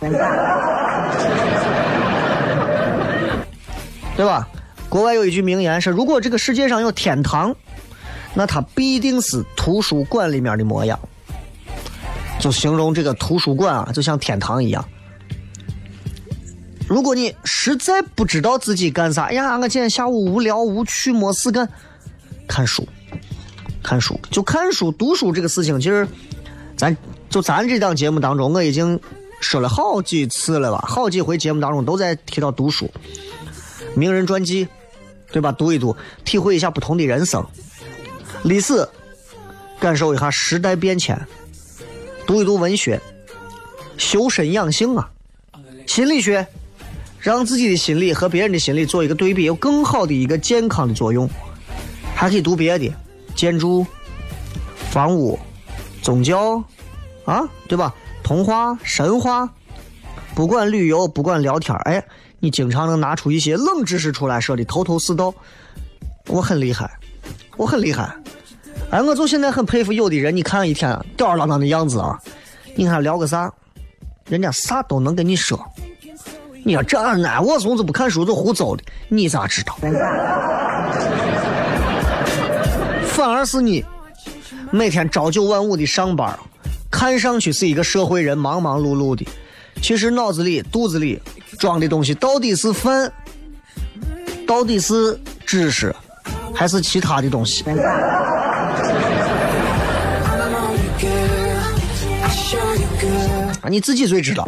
[4.16, 4.48] 对吧？
[4.88, 7.54] 国外有一句名言是：如果这个世界上有天堂，
[8.32, 10.98] 那它必定是图书馆里面的模样。
[12.38, 14.82] 就形容这个图书馆啊，就像天堂一样。
[16.88, 21.68] 如果你实在不知道自己干啥，哎呀，我今天下午无聊无趣没事干，
[22.46, 22.86] 看书，
[23.86, 26.08] 看书就看书读书这个事情，其实
[26.76, 26.96] 咱
[27.30, 28.98] 就咱这档节目当中，我已经
[29.40, 32.90] 说了好几次了吧，好几回节目当中都在提到读书。
[33.94, 34.66] 名人传记，
[35.30, 35.52] 对吧？
[35.52, 37.40] 读一读，体会一下不同的人生；
[38.42, 38.88] 历史，
[39.78, 41.16] 感受一下时代变迁；
[42.26, 43.00] 读一读文学，
[43.96, 45.08] 修身养性啊；
[45.86, 46.44] 心理学，
[47.20, 51.30] 让自己的心理和别人的心理做一个对比，有更好的一个健康的作用。
[52.16, 52.92] 还可以读别的，
[53.36, 53.86] 建筑、
[54.74, 55.38] 房屋、
[56.02, 56.60] 宗教，
[57.24, 57.94] 啊，对吧？
[58.24, 59.48] 童话、神话，
[60.34, 62.02] 不管旅游，不管聊天，哎。
[62.38, 65.32] 你经常能拿出一些冷知识出来，说的头头是道，
[66.26, 66.88] 我很厉害，
[67.56, 68.14] 我很厉害。
[68.90, 72.20] 哎，我就现在很佩服有的人，你看一天吊儿郎当的样子啊，
[72.76, 73.50] 你看聊个啥，
[74.28, 75.58] 人家啥都能跟你说。
[76.62, 79.74] 你要这那，我孙子不看书就胡诌的，你咋知道？
[83.16, 83.82] 反而是你
[84.70, 86.38] 每天朝九晚五的上班，
[86.90, 89.26] 看上去是一个社会人，忙忙碌碌的，
[89.80, 91.18] 其实脑子里、肚子里。
[91.58, 93.10] 装的东西到底是饭，
[94.46, 95.96] 到底是知识，
[96.54, 97.64] 还是其他的东西？
[103.70, 104.44] 你自己最知道，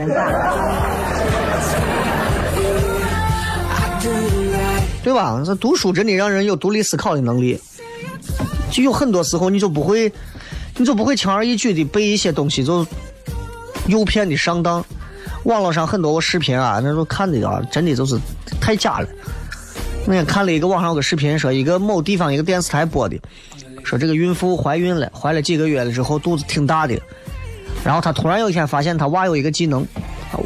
[5.02, 5.42] 对吧？
[5.46, 7.58] 这读书真的让人有独立思考的能力，
[8.70, 10.12] 就有很多时候你就不会，
[10.76, 12.86] 你就不会轻而易举的被一些东西就
[13.86, 14.84] 诱骗的上当。
[15.44, 18.18] 网络上很多个视频啊，那时候看的啊，真的就是
[18.60, 19.08] 太假了。
[20.06, 23.16] 那天看了一个网上有个视频，说一个某地方一个电视台播的，
[23.84, 26.98] 说这个孕妇怀孕了，怀了几个月了之后肚子挺大的，
[27.84, 29.86] 然后她突然有一天发现她娃有一个技能，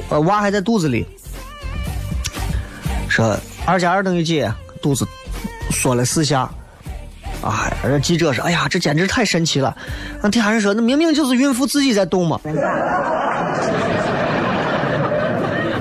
[0.08, 1.06] 呃娃还在肚子里，
[3.08, 4.44] 说二加二等于几？
[4.80, 5.06] 肚子
[5.70, 6.50] 缩了四下。
[7.42, 9.76] 啊，这记者说，哎呀，这简直太神奇了。
[10.22, 12.40] 那底下人说，那明明就是孕妇自己在动嘛。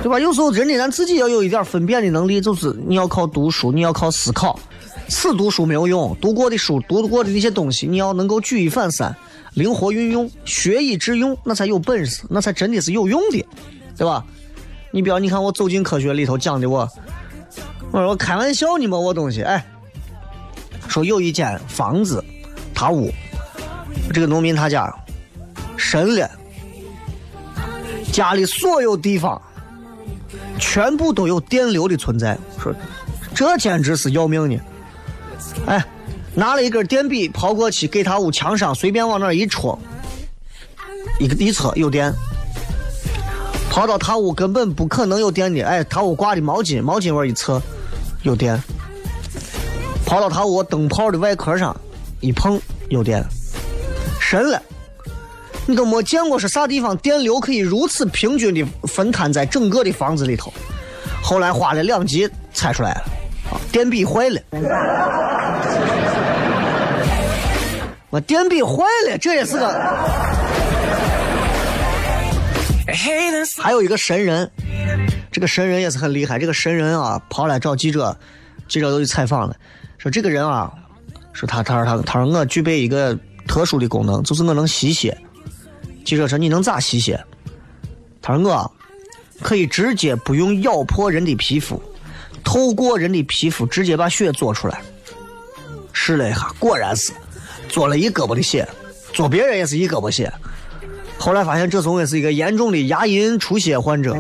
[0.02, 0.20] 对吧？
[0.20, 4.60] 有时候真的，咱自己要有一点分辨的能力，就是你要靠读书，你要靠思考。
[5.08, 9.16] 死读书没有用，读过的书、读过的那些东西，你要能够举一反三，
[9.54, 13.46] 灵活运用，学以致用，那才有本事，那才真的是有用的，
[13.96, 14.24] 对吧？
[14.90, 16.90] 你比如你看我走进科学里头讲的我，
[17.92, 19.64] 我说我开玩笑呢嘛，我东西哎，
[20.92, 22.22] 说有一间房子，
[22.74, 23.10] 他屋，
[24.14, 24.94] 这个农民他家
[25.78, 26.30] 神了，
[28.12, 29.42] 家里所有地方
[30.60, 32.76] 全部都有电流的存在，说
[33.34, 34.60] 这简直是要命呢！
[35.66, 35.82] 哎，
[36.36, 39.80] 拿了一根电笔跑过去给他屋墙上随便往那一戳，
[41.22, 42.14] 一个一测有电。
[43.70, 47.62] 跑到他屋根本不可能有电的，哎，他屋挂的毛巾，毛巾往一测
[48.24, 48.62] 有电。
[50.12, 51.74] 跑到他屋灯泡的外壳上
[52.20, 53.24] 一碰有电，
[54.20, 54.62] 神了！
[55.66, 60.52] 你都没见过是啥地方电流可以如此平均的分摊在整个的房子里头。
[61.24, 63.04] 后来花了两集猜出来了，
[63.72, 64.42] 电笔坏了。
[68.10, 69.70] 我电笔坏了，这也是个。
[73.62, 74.52] 还有一个神人，
[75.32, 76.38] 这个神人也是很厉害。
[76.38, 78.18] 这个神人啊，跑来找记者，
[78.68, 79.56] 记者都去采访了，
[80.02, 80.74] 说这个人啊，
[81.32, 83.16] 说他他说他他说我具备一个
[83.48, 85.16] 特殊的功能，就是我能吸血。
[86.04, 87.24] 记者说你能咋吸血？
[88.20, 88.72] 他说我
[89.44, 91.80] 可以直接不用咬破人的皮肤，
[92.44, 94.82] 透过人的皮肤直接把血做出来。
[95.94, 97.14] 试了一下，果然是
[97.70, 98.68] 做了一胳膊的血，
[99.14, 100.34] 做别人也是一胳膊血。
[101.20, 104.16] 后来发现这总也是一个严重的牙龈出血患者。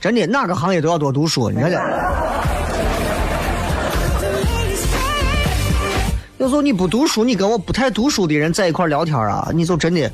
[0.00, 1.76] 真的，哪个行业都要多读书，你看这。
[6.38, 10.10] 有时候你不读书，你跟我不太读书的人在一块聊天啊，你就真的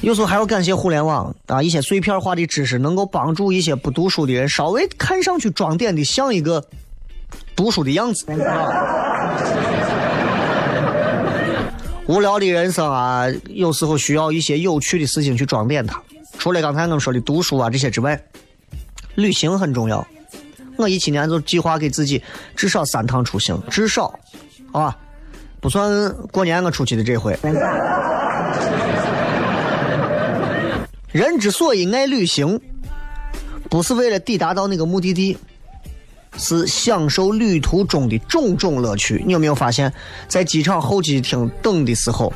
[0.00, 6.64] 有时候还要感谢互联网啊，一些碎片化的知识能够帮助一些不读书的人稍微看上去装点的像一个
[7.56, 8.24] 读书的样子。
[12.06, 16.00] 无聊的人生啊，有时候需要一些有趣的事情去装点它。
[16.38, 18.22] 除了刚才我们说的读书啊这些之外，
[19.14, 20.06] 旅行很重要。
[20.76, 22.22] 我一七年就计划给自己
[22.56, 24.18] 至少三趟出行，至少，
[24.72, 24.96] 啊，
[25.60, 27.38] 不算过年我出去的这回。
[31.12, 32.60] 人之所以爱旅行，
[33.70, 35.36] 不是为了抵达到那个目的地。
[36.36, 39.22] 是享受旅途中的种种乐趣。
[39.24, 39.92] 你有没有发现，
[40.26, 42.32] 在机场候机厅等的时候，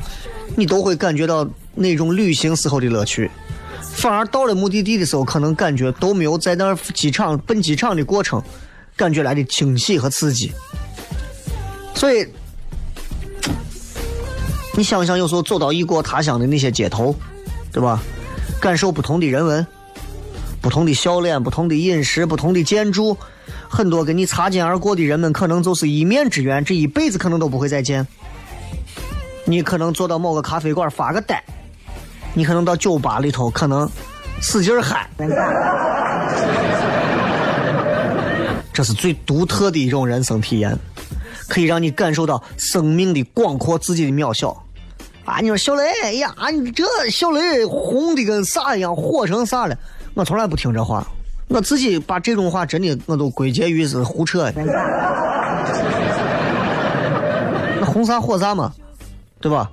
[0.55, 3.29] 你都会感觉到那种旅行时候的乐趣，
[3.99, 8.41] 反而到了目的地的时候，可能感觉都没有在那儿机场奔机场的过程
[8.95, 10.53] 感觉来的惊喜和刺激。
[11.93, 12.25] 所以，
[14.77, 17.13] 你想想，有时候走到异国他乡的那些街头，
[17.73, 18.01] 对吧？
[18.61, 19.67] 感受不同的人文，
[20.61, 23.17] 不同的笑脸，不同的饮食，不同的建筑。
[23.67, 28.07] 很多跟你擦肩而过的人们，可能就是一面之缘，这一辈子可能都不会再见。
[29.43, 31.43] 你可能坐到某个咖啡馆发个呆，
[32.33, 33.89] 你可能到酒吧里头可能
[34.41, 35.09] 使劲嗨，
[38.71, 40.77] 这是最独特的一种人生体验，
[41.47, 44.55] 可以让你感受到生命的广阔，自己的渺小。
[45.25, 49.77] 啊，你说小雷，哎呀，你这小雷红的跟啥一样，火成啥了？
[50.13, 51.05] 我从来不听这话。
[51.49, 54.51] 我自己把这种话真的我都归结于是胡扯。
[57.79, 58.71] 那红啥火啥嘛，
[59.41, 59.69] 对吧？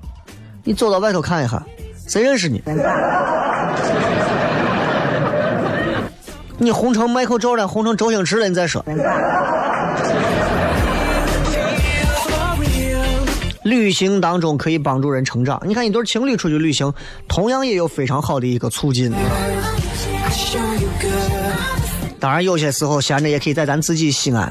[0.64, 1.62] 你走到外头看一下，
[2.07, 2.62] 谁认识你？
[6.59, 8.85] 你红成迈克尔了，红成周星驰了，你再说。
[13.62, 15.61] 旅行当中可以帮助人成长。
[15.64, 16.92] 你看一对情侣出去旅行，
[17.27, 19.12] 同样也有非常好的一个促进。
[22.21, 24.51] 当然，有些时候闲着也可以在咱自己西安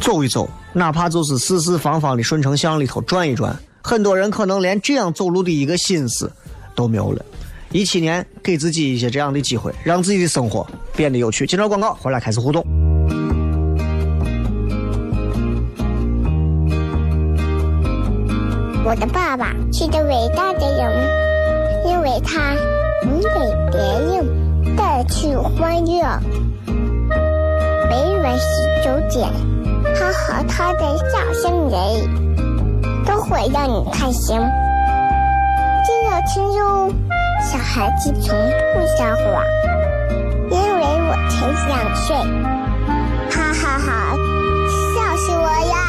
[0.00, 3.56] 走一走，哪怕就是四四方方的顺城巷里头转一转。
[3.82, 6.30] 很多人可能连这样走路的一个心思
[6.76, 7.24] 都没有了。
[7.72, 11.44] 一七年给自己一些这样的机会，让自己的生活变得有趣。
[11.44, 12.64] 接着广告，回来开始互动。
[18.84, 22.54] 我的爸爸是个伟大的人，因为他
[23.02, 23.30] 能给
[23.72, 26.20] 别人带去欢乐。
[27.90, 28.44] 每晚十
[28.84, 29.28] 九点，
[29.92, 31.74] 他和他的笑声人，
[33.04, 34.38] 都会让你开心。
[36.26, 36.90] 亲哟，
[37.40, 38.36] 小孩子从
[38.74, 39.44] 不撒谎，
[40.50, 42.16] 因为我才两岁。
[43.30, 44.16] 哈哈哈，
[44.92, 45.85] 笑死我了！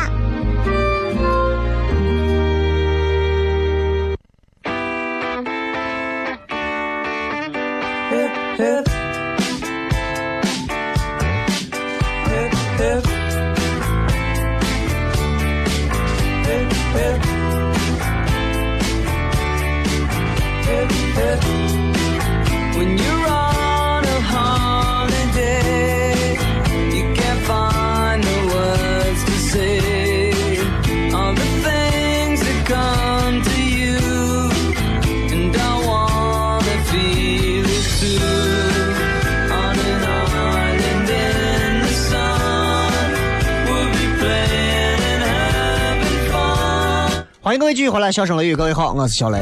[47.87, 49.39] 续回来，笑声雷雨，各位好，我是小雷。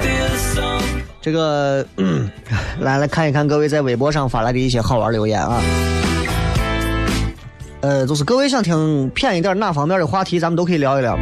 [1.19, 2.29] 这个， 嗯，
[2.79, 5.59] 来来看一看各位在微博上发来的一些好玩留言啊。
[7.81, 11.17] 呃，就是各位想听偏一点哪方面的话题，咱们都可以聊一聊。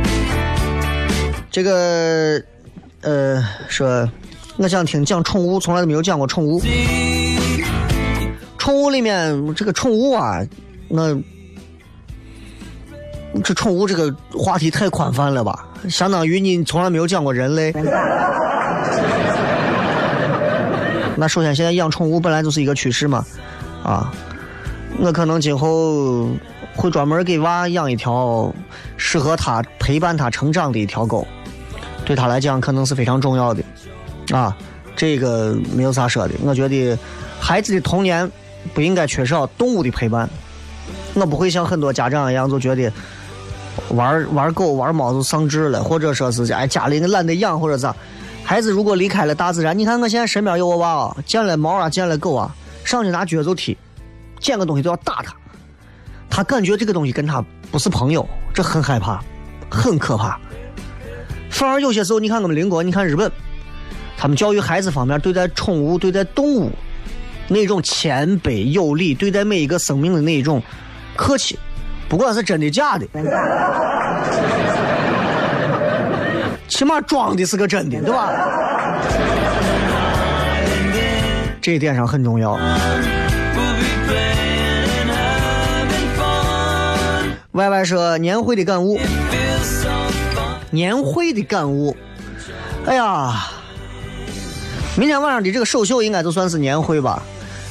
[1.49, 2.43] 这个，
[2.99, 4.05] 呃，说
[4.57, 6.61] 我想听讲宠物，从来都没有讲过宠物。
[8.57, 10.45] 宠物里面这个宠物啊，
[10.89, 11.17] 那
[13.41, 15.69] 这宠物这个话题太宽泛了吧？
[15.89, 17.73] 相当于你从来没有讲过人类。
[21.15, 23.23] 那首先，现在养宠物本来就是一个趋势嘛，
[23.83, 24.11] 啊，
[24.97, 26.27] 我可能今后
[26.75, 28.51] 会专门给娃养一条
[28.97, 31.27] 适合他陪伴他成长的一条狗，
[32.03, 33.63] 对他来讲可能是非常重要的，
[34.31, 34.57] 啊，
[34.95, 36.33] 这个没有啥说的。
[36.43, 36.97] 我觉得
[37.39, 38.29] 孩子的童年
[38.73, 40.27] 不应该缺少动物的陪伴，
[41.13, 42.91] 我不会像很多家长一样就觉得。
[43.89, 47.95] 玩玩狗玩猫就丧志了，或者说是哎家里懒得养或者咋，
[48.43, 53.77] 孩子如果离开了大自然，你看我现在身边有我娃啊，见了猫啊，见了狗啊，上去拿撅就踢，
[54.39, 55.35] 见个东西都要打他，
[56.29, 59.23] 他感觉这个东西跟他不是朋友，这很害怕，
[59.69, 60.39] 很可怕。
[61.49, 63.31] 反而有些时候，你看我们邻国，你看日本，
[64.17, 66.71] 他们教育孩子方面对待宠物、对待动物
[67.47, 70.61] 那种谦卑有礼，对待每一个生命的那一种
[71.15, 71.57] 客气，
[72.13, 73.07] 不管是真的假的。
[76.67, 78.29] 起码装的是个真的，对吧？
[81.59, 82.51] 这一点上很重要。
[82.51, 87.31] We'll be playing and having fun.
[87.51, 88.99] Y Y 说年会的感悟，
[90.69, 91.97] 年会的感悟。
[92.85, 93.33] 哎呀，
[94.95, 97.23] 明天晚上的这个首秀应该就算是年会吧。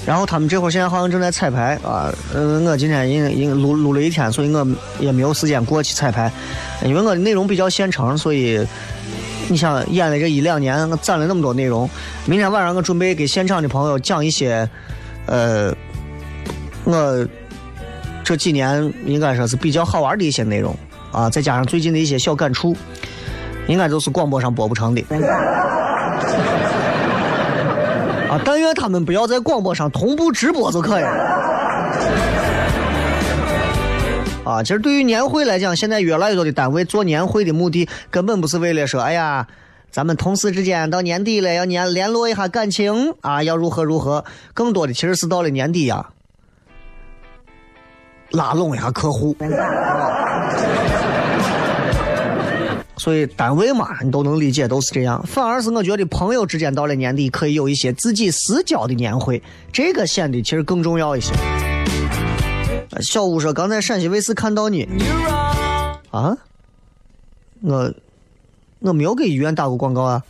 [0.05, 4.67] 然后他们这会儿现在好像正在彩排啊，嗯，我今天因因录录了一天，所以我
[4.99, 6.31] 也没有时间过去彩排，
[6.85, 8.67] 因为我的内容比较现成，所以
[9.49, 11.89] 你想演了这一两年，我攒了那么多内容，
[12.27, 14.69] 明天晚上我准备给现场的朋友讲一些，
[15.27, 15.73] 呃，
[16.83, 17.27] 我
[18.25, 20.77] 这几年应该说是比较好玩的一些内容
[21.13, 22.77] 啊，再加上最近的一些小感触，
[23.69, 25.05] 应该都是广播上播不成的。
[28.33, 31.11] 啊，但愿他们不要在广播上同步直播就可以了。
[34.47, 39.47] 啊，其实对于年会来讲，现在越来越多的单位做年会的目的，根本不是为了说，哎呀，
[39.91, 44.25] 咱们同事之间到年底了要联联络一下感情啊，要如何如何，
[44.55, 46.09] 更多的其实是到了年底呀、
[48.31, 49.37] 拉拢一下客户。
[53.03, 55.21] 所以单位嘛，你都能理解，都是这样。
[55.27, 59.43] 反而是我觉得朋友之间到了年底，可以有一些自己私交的年会，
[59.73, 61.33] 这个显得其实更重要一些。
[62.91, 64.89] 呃小吴说：“刚才陕西卫视看到你
[66.13, 66.37] 啊，
[67.63, 67.93] 我
[68.79, 70.23] 我没有给医院打过广告啊。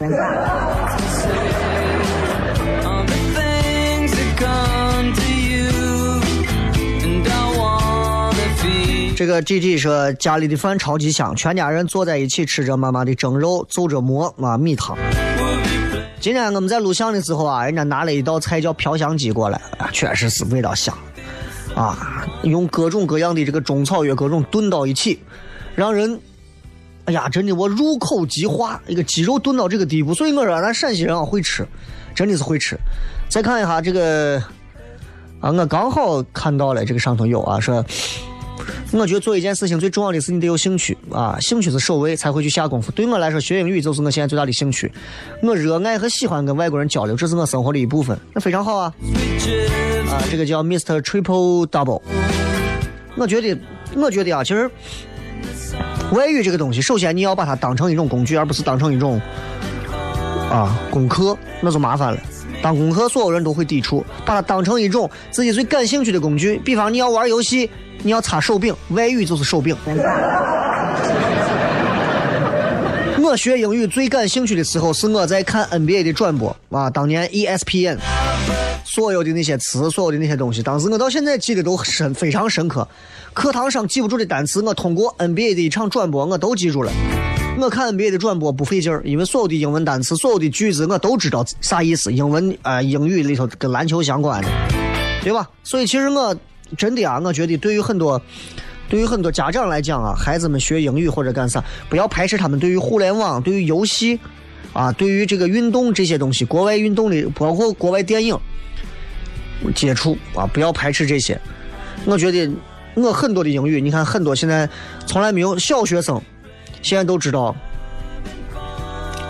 [9.22, 14.98] 这个 G G 说家里的饭超级香，全家人坐在一起吃着妈妈的蒸肉，走着馍啊米汤。
[16.18, 20.92] 今天我们在录像的时候啊，人家拿了一道菜叫飘香鸡过来，啊，确实是味道香，
[21.76, 25.20] 啊，用各种各样的这个中草药各种炖到一起，
[25.76, 26.18] 让人，
[27.04, 31.64] 哎呀，真的我入口即化，一个鸡肉炖到这个地步，所以我说咱陕西人啊会吃，
[32.12, 32.76] 真的是会吃。
[33.28, 34.42] 再看一下这个，
[35.40, 37.86] 啊，我刚好看到了这个上头有啊，说。
[38.93, 42.93] 我觉得做一件事情最重要的是你得有兴趣啊，兴趣是首位，才会去下功夫。
[42.93, 44.93] 对我来说，学英语就是我现在最大的兴趣。
[45.43, 48.93] 我热爱和喜欢跟外国人交流，这是我生活的一部分，那非常好啊。
[50.11, 51.01] 啊，这个叫 Mr.
[51.01, 52.03] Triple Double。
[53.16, 53.59] 我觉得，
[53.97, 54.70] 我觉得啊，其实
[56.12, 59.20] 外语这个东西，首先你要把它当成一种工具，而不是当成一种
[60.51, 62.20] 啊功课，那就麻烦了。
[62.62, 67.68] 当功课，所有人都会抵触；把它当成一种自己最感兴趣的工具，比方你要玩游戏，
[68.03, 69.76] 你要擦手柄，外语就是手柄。
[73.22, 77.96] 我学英语最感兴趣的时候是我在看 NBA 的转播啊，当年 ESPN
[78.84, 82.86] 所有的那些词，所有的那些东西，当时我到现在记得都深非常深刻。
[83.32, 86.92] 课堂上记不住的单词，我通过 NBA 的一场转播，我都记住了。
[87.59, 94.48] 我看 NBA 的转播不费劲儿，因为所有的英文单词、所有的句子我都知道啥意思，英文啊、英语里头跟篮球相关的，
[95.22, 95.48] 对吧？
[95.62, 96.36] 所以其实我
[96.76, 98.20] 真的啊，我觉得对于很多
[98.88, 104.18] 对于很多家长来讲啊，孩子们学英语或者干啥，不要排斥他们对于互联网、对于游戏
[104.72, 108.38] 啊、对于这个运动这些东西，国外运动的，包括国外电影
[109.74, 111.38] 接触啊，不要排斥这些。
[112.04, 112.50] 我觉得
[112.94, 114.68] 我很多的英语，你看很多现在
[115.06, 116.20] 从来没有小学生，
[116.80, 117.54] 现在都知道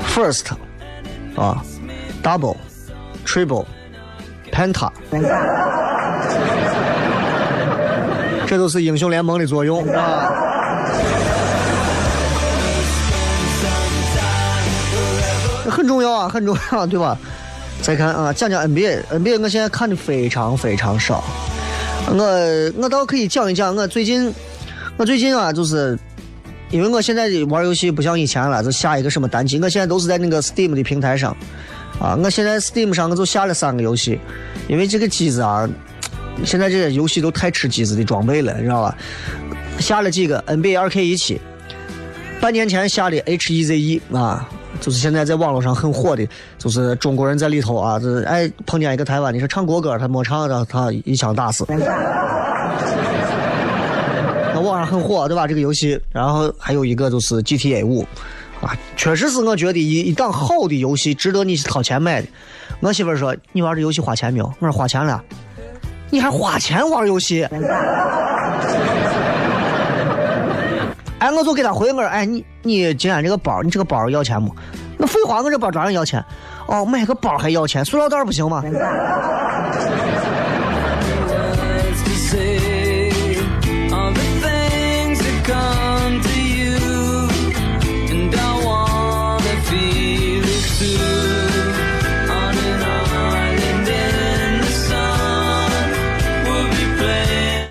[0.06, 0.44] first
[1.36, 1.64] 啊
[2.22, 2.56] ，double、
[3.26, 3.64] triple、
[4.50, 4.90] penta，
[8.46, 10.28] 这都是英雄联盟的作用啊。
[15.70, 17.16] 很重要啊，很重要，对吧？
[17.80, 21.24] 再看啊，讲讲 NBA，NBA 我现在看的非常非常少。
[22.08, 24.32] 我我倒可以讲一讲，我最近
[24.96, 25.98] 我最近啊，就是
[26.70, 31.34] 因为我现在玩游戏不像以前了，就下一个什么单机，我现在都是在那个 Steam 的平台上
[31.98, 32.16] 啊。
[32.22, 34.20] 我现在 Steam 上我就下了三个游戏，
[34.68, 35.68] 因为这个机子啊，
[36.44, 38.96] 现在这些游戏都太吃机子的装备了，你知道吧？
[39.78, 41.38] 下了几个 NBA 2K17，
[42.40, 44.48] 半年前下的 H E Z E 啊。
[44.80, 46.26] 就是现在在网络上很火的，
[46.58, 51.64] 就是中国人在里头啊，就是哎碰见一个台湾的是唱国歌，他没唱，然后他一枪打死。
[54.54, 55.46] 那网上很火，对吧？
[55.46, 58.04] 这个游戏，然后还有一个就是 GTA 五，
[58.60, 62.26] 啊，确实是我觉得一一档好的游戏，值得你掏钱买的。
[62.80, 65.22] 我媳妇说：“你玩这游戏花钱没有？”我说：“花钱了。”
[66.12, 67.42] 你还花钱玩游戏？
[71.18, 74.54] 哎，我就给他回我说，哎，你你今天这个包，你这个包要钱不？
[74.98, 76.22] 那废话，我这包当然要钱。
[76.66, 78.62] 哦，买个包还要钱，塑料袋不行吗？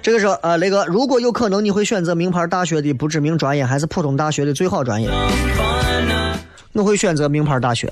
[0.01, 5.07] 这个时候，呃，雷哥，如果有可能，你会选择名牌大学的不知名专业，还是普通大学的最好专业？
[6.73, 7.87] 我会选择名牌大学。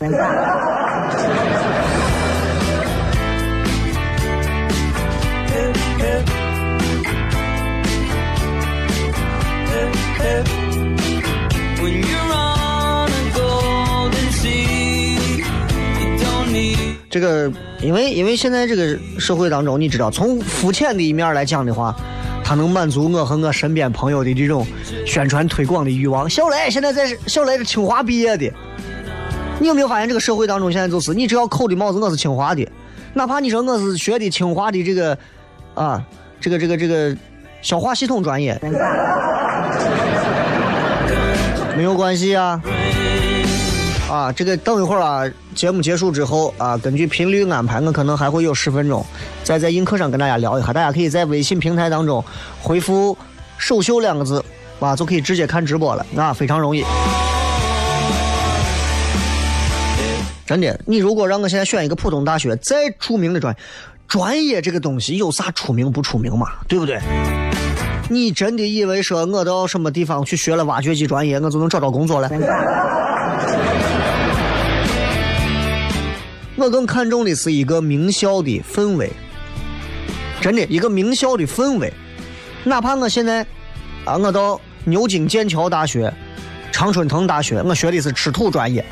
[17.12, 17.51] 这个，
[17.82, 21.95] 因为因为现在这个社会当中，你知道，从肤浅的一面来讲的话，
[22.43, 24.67] 它能满足我和我身边朋友的这种
[25.05, 26.30] 宣传推广的欲望。
[26.30, 28.51] 小雷现在在小雷是清华毕业的，
[29.59, 32.67] 你有没有发现这个社会当中现在就是，你只要扣的帽子我是清华的，
[33.13, 35.17] 哪怕你说我是学的清华的这个
[35.73, 36.03] 啊，
[36.41, 37.15] 这个这个这个
[37.61, 38.59] 消化系统专业，
[41.77, 42.61] 没有关系啊。
[44.10, 49.05] 啊，这个等一会儿啊，节目结束之后啊，根据频率安排，我可能还会有十分钟，
[49.43, 50.74] 再在映客上跟大家聊一下。
[50.74, 52.24] 大家可以在微信平台当中
[52.60, 53.16] 回复
[53.60, 54.43] “首秀”两个字，
[54.80, 56.84] 啊，就可以直接看直播了，啊，非常容易。
[60.47, 63.60] 真的，你如果让我现在选一个普通大学再出名的专业，
[64.07, 66.47] 专业这个东西有啥出名不出名嘛？
[66.68, 66.99] 对不对？
[68.10, 72.28] 你真的以为说我到什么地方去学了挖掘机专业，我就能找到工作了？
[76.60, 79.10] 我更看重的是一个名校的氛围，
[80.41, 81.91] 真的一个名校的氛围。
[82.66, 83.45] 哪怕我现在
[84.03, 86.14] 啊，我到牛津、剑桥大学、
[86.70, 88.84] 常春藤大学，我学的是吃土专业，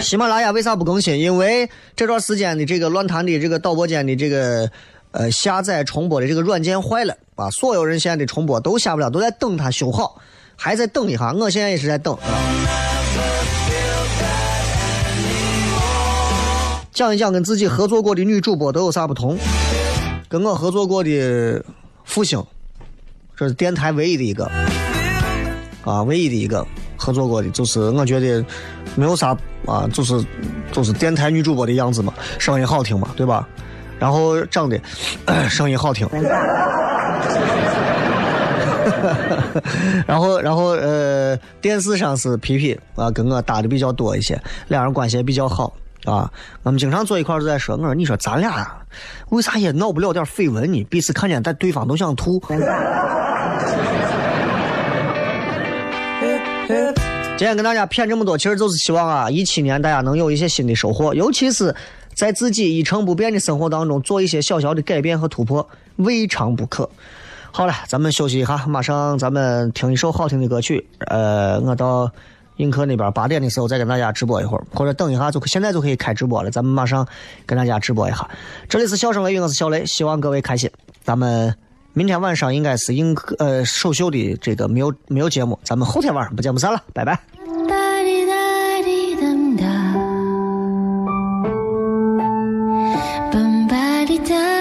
[0.00, 1.18] 喜马拉雅为啥不更新？
[1.18, 4.68] 因为这段时间的这个论坛的这个导播间的这个
[5.12, 10.20] 呃下载重播的这个软件坏了啊，所有人现在的重播都下不了，都在等它修好，
[10.56, 11.32] 还在等一下。
[11.32, 12.16] 我现在也是在等。
[16.92, 19.38] 讲一讲跟自己合作过的女主播都有啥不同？
[20.28, 21.64] 跟我合作过的
[22.04, 22.44] 复兴，
[23.34, 24.44] 这是电台唯一的一个
[25.82, 26.64] 啊，唯一的一个
[26.96, 28.44] 合作过的，就是我觉得
[28.96, 29.36] 没有啥
[29.66, 30.22] 啊，就是
[30.70, 33.48] 就是电台女主播的样子嘛，声音好听嘛，对吧？
[34.00, 34.80] 然后长得
[35.48, 36.08] 声音好听，
[40.06, 45.72] 然后然后呃，电视上是皮皮啊，跟我搭的比较多一些，两人关系也比较好
[46.06, 46.32] 啊。
[46.62, 48.66] 我们经常坐一块儿都在说，我说你说咱俩
[49.28, 50.82] 为啥也闹不了点绯闻呢？
[50.84, 52.42] 彼此看见但对方都想吐。
[57.36, 61.74] 今天跟大家谝这么多，其实就是希望啊，一七年大家能有一些新的收获，尤其是
[62.14, 66.88] 在自己一成不变的生活当中做一些小小的改变和突破，未尝不可。
[67.52, 70.86] 好了，咱们休息一下，马上咱们听一首好听的歌曲。
[71.06, 72.10] 呃，我到
[72.56, 76.50] 映客那边八点的时候再跟大家直播一会儿，或者等一下就现在就可以开直播了。
[76.50, 77.06] 咱们马上
[77.46, 78.28] 跟大家直播一下。
[78.68, 80.70] 这里是笑声雷雨，我是小雷，希望各位开心。
[81.02, 81.52] 咱们
[81.92, 87.39] 明天晚上应该是映客呃首秀的这个没有没有节目，咱们后天晚上不见不散了，拜拜。
[94.30, 94.59] 吧